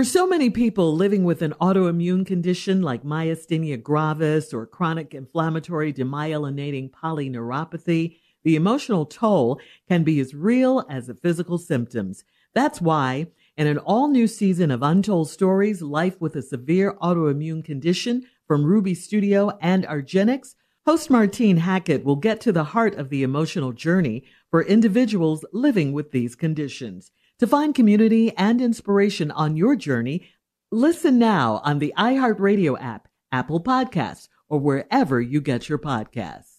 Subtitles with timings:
[0.00, 5.92] For so many people living with an autoimmune condition like myasthenia gravis or chronic inflammatory
[5.92, 12.24] demyelinating polyneuropathy, the emotional toll can be as real as the physical symptoms.
[12.54, 13.26] That's why,
[13.58, 18.64] in an all new season of Untold Stories Life with a Severe Autoimmune Condition from
[18.64, 20.54] Ruby Studio and argenx,
[20.86, 25.92] host Martine Hackett will get to the heart of the emotional journey for individuals living
[25.92, 27.10] with these conditions.
[27.40, 30.28] To find community and inspiration on your journey,
[30.70, 36.58] listen now on the iHeartRadio app, Apple Podcasts, or wherever you get your podcasts.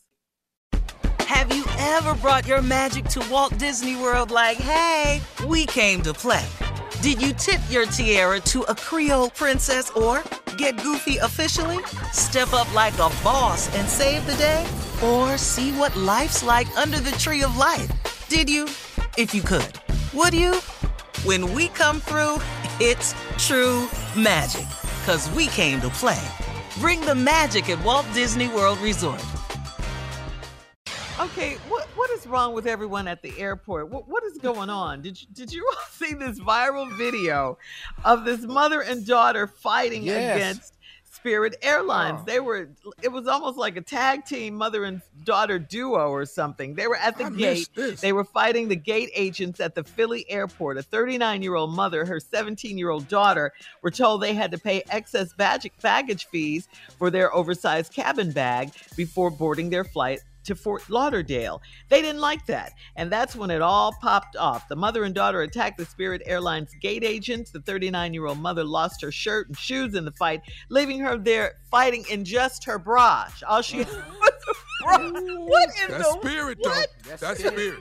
[1.20, 6.16] Have you ever brought your magic to Walt Disney World like, hey, we came to
[6.16, 6.48] play?
[7.04, 10.24] Did you tip your tiara to a Creole princess or
[10.58, 11.78] get goofy officially?
[12.12, 14.66] Step up like a boss and save the day?
[15.04, 18.28] Or see what life's like under the tree of life?
[18.30, 18.66] Did you?
[19.16, 19.81] If you could.
[20.14, 20.56] Would you?
[21.24, 22.38] When we come through,
[22.80, 23.88] it's true
[24.18, 24.68] magic.
[25.06, 26.22] Cause we came to play.
[26.80, 29.24] Bring the magic at Walt Disney World Resort.
[31.20, 33.90] Okay, what what is wrong with everyone at the airport?
[33.90, 35.02] What what is going on?
[35.02, 37.58] Did you, did you all see this viral video
[38.04, 40.36] of this mother and daughter fighting Yes.
[40.36, 40.78] against
[41.12, 42.22] Spirit Airlines?
[42.22, 42.26] Oh.
[42.26, 42.70] They were
[43.02, 46.74] it was almost like a tag team mother and daughter duo or something.
[46.74, 47.70] They were at the I gate.
[48.00, 50.78] They were fighting the gate agents at the Philly airport.
[50.78, 53.52] A 39-year-old mother, her 17-year-old daughter
[53.82, 56.68] were told they had to pay excess baggage baggage fees
[56.98, 61.62] for their oversized cabin bag before boarding their flight to Fort Lauderdale.
[61.90, 62.74] They didn't like that.
[62.96, 64.68] And that's when it all popped off.
[64.68, 67.52] The mother and daughter attacked the Spirit Airlines gate agents.
[67.52, 71.18] The 39 year old mother lost her shirt and shoes in the fight, leaving her
[71.18, 73.28] there fighting in just her bra.
[73.48, 74.20] All she had mm-hmm.
[74.20, 75.22] was a bra.
[75.46, 76.88] What in That's the spirit, what?
[77.04, 77.16] though.
[77.18, 77.80] That's spirit.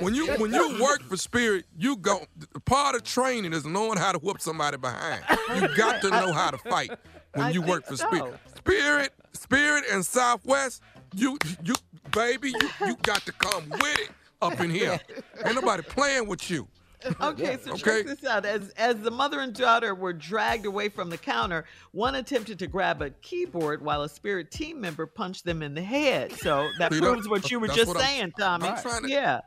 [0.00, 2.26] When you when you work for spirit, you go.
[2.64, 5.22] Part of training is knowing how to whoop somebody behind.
[5.54, 6.90] You got to know how to fight
[7.34, 8.08] when I you work for so.
[8.08, 8.34] spirit.
[8.56, 10.82] Spirit, spirit, and Southwest.
[11.14, 11.74] You you
[12.12, 14.10] baby, you, you got to come with it
[14.42, 14.98] up in here.
[15.44, 16.66] Ain't nobody playing with you.
[17.20, 17.82] Okay, so Okay.
[18.02, 18.44] check this out.
[18.44, 22.66] As as the mother and daughter were dragged away from the counter, one attempted to
[22.66, 26.32] grab a keyboard while a spirit team member punched them in the head.
[26.32, 28.66] So that See, that- proves what you were just what I'm- saying, Tommy.
[28.68, 29.40] I'm trying to- yeah.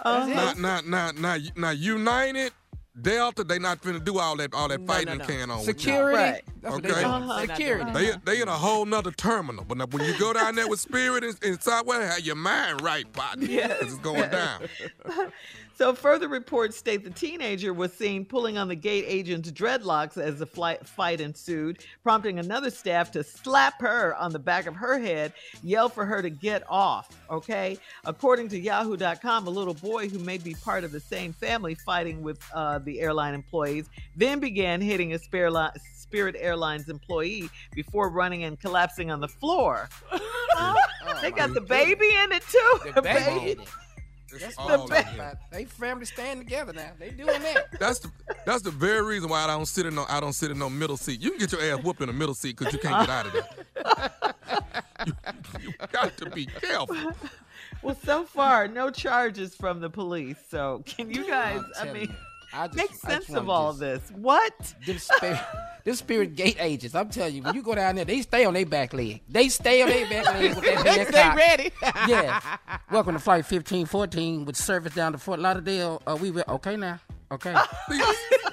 [0.00, 0.26] Uh-huh.
[0.26, 2.52] Now, now, now, now, now, United,
[3.00, 5.26] Delta, they not finna do all that, all that No, fighting no, and no.
[5.26, 5.58] carrying on.
[5.58, 5.72] with you.
[5.74, 6.16] Security.
[6.16, 6.42] Right.
[6.62, 6.94] That's what Okay.
[6.94, 7.12] they doing.
[7.14, 7.40] Uh-huh.
[7.40, 7.90] Security.
[7.92, 9.64] They they in a whole nother terminal.
[9.64, 12.82] But now when you go down there with Spirit and, and Southwest, have your mind
[12.82, 13.46] right, partner.
[13.46, 13.78] Yes.
[13.82, 14.60] It's going down.
[15.76, 20.38] So further reports state the teenager was seen pulling on the gate agent's dreadlocks as
[20.38, 25.00] the flight fight ensued, prompting another staff to slap her on the back of her
[25.00, 25.32] head,
[25.64, 27.08] yell for her to get off.
[27.30, 31.74] Okay, according to Yahoo.com, a little boy who may be part of the same family
[31.74, 37.48] fighting with uh, the airline employees then began hitting a spare li- Spirit Airlines employee
[37.74, 39.88] before running and collapsing on the floor.
[41.22, 42.78] they got the baby in it too.
[42.94, 43.58] The baby in
[44.40, 45.14] That's all what I'm in talking here.
[45.22, 45.36] about.
[45.50, 46.90] They family stand together now.
[46.98, 47.66] They doing that.
[47.80, 48.10] That's the
[48.44, 50.68] that's the very reason why I don't sit in no I don't sit in no
[50.68, 51.20] middle seat.
[51.20, 53.26] You can get your ass whooped in the middle seat because you can't get out
[53.26, 53.46] of there.
[55.06, 55.43] you, you
[55.94, 57.12] got to be careful.
[57.82, 60.38] Well, so far, no charges from the police.
[60.48, 62.14] So, can you guys, I'm I telling mean, you,
[62.54, 64.10] I just, make I just sense of all just- this?
[64.16, 64.74] What?
[64.86, 65.40] Them spirit,
[65.84, 66.94] them spirit gate agents.
[66.94, 69.20] I'm telling you, when you go down there, they stay on their back leg.
[69.28, 71.36] They stay on their back leg with that They big stay cock.
[71.36, 71.70] ready.
[72.08, 72.56] yeah.
[72.90, 76.00] Welcome to Flight 1514 with service down to Fort Lauderdale.
[76.06, 76.44] Uh, we will.
[76.48, 77.00] Okay now.
[77.32, 77.54] Okay.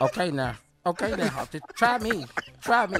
[0.02, 0.56] okay now.
[0.86, 1.48] Okay now.
[1.52, 2.26] Just try me.
[2.62, 2.98] Try me.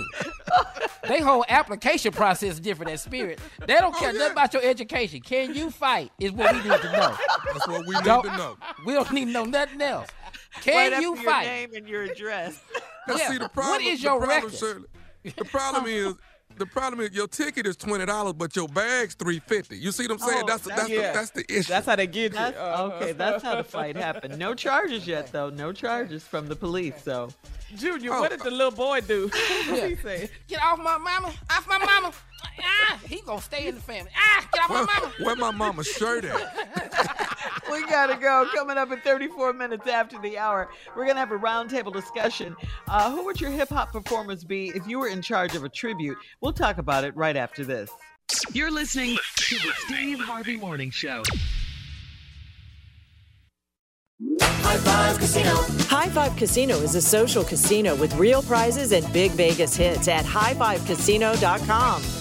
[1.08, 3.40] They whole application process is different at Spirit.
[3.66, 5.22] They don't care nothing about your education.
[5.22, 6.12] Can you fight?
[6.20, 7.16] Is what we need to know.
[7.54, 8.58] That's what we need Don't- to know.
[8.86, 10.10] We don't need to know nothing else.
[10.62, 11.46] Can right you after your fight?
[11.48, 12.60] name and your address.
[13.08, 13.30] Now, Yeah.
[13.32, 14.54] see, the problem, What is the your problem, record?
[14.60, 14.86] Shirley,
[15.38, 16.14] the problem is,
[16.58, 19.78] the problem is your ticket is twenty dollars, but your bag's three fifty.
[19.78, 20.44] You see what I'm saying?
[20.44, 21.08] Oh, that's that's yeah.
[21.08, 21.70] the, that's the issue.
[21.70, 22.38] That's how they get you.
[22.38, 24.38] That's, Uh, okay, that's how the fight happened.
[24.38, 25.50] No charges yet, though.
[25.50, 26.96] No charges from the police.
[27.04, 27.30] So
[27.76, 29.30] Junior, Oh, what did the little boy do?
[29.70, 30.30] what he say?
[30.48, 31.34] Get off my mama.
[31.50, 32.12] Off my mama.
[32.60, 34.12] Ah, he gonna stay in the family.
[34.18, 35.14] Ah, get off where, my mama.
[35.20, 36.61] where my mama's shirt at?
[37.72, 38.48] We gotta go.
[38.54, 42.56] Coming up in 34 minutes after the hour, we're gonna have a roundtable discussion.
[42.88, 45.70] Uh, who would your hip hop performers be if you were in charge of a
[45.70, 46.18] tribute?
[46.42, 47.90] We'll talk about it right after this.
[48.54, 51.24] You're listening to the Steve Harvey Morning Show.
[55.90, 60.26] High Five Casino is a social casino with real prizes and big Vegas hits at
[60.26, 62.21] highfivecasino.com.